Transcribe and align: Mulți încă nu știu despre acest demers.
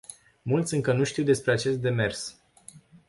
Mulți 0.41 0.73
încă 0.73 0.93
nu 0.93 1.03
știu 1.03 1.23
despre 1.23 1.51
acest 1.51 1.77
demers. 1.77 2.39